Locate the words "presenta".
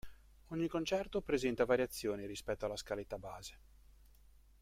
1.21-1.63